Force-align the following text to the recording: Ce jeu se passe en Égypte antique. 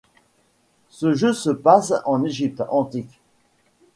Ce 0.89 1.13
jeu 1.13 1.31
se 1.31 1.51
passe 1.51 1.93
en 2.05 2.23
Égypte 2.25 2.63
antique. 2.69 3.21